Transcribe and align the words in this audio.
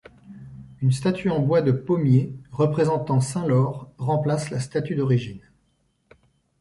Une 0.81 0.91
statue 0.91 1.29
en 1.29 1.41
bois 1.41 1.61
de 1.61 1.71
pommier 1.71 2.33
représentant 2.51 3.21
saint 3.21 3.45
Laur 3.45 3.91
remplace 3.99 4.49
la 4.49 4.59
statue 4.59 4.95
d'origine. 4.95 5.41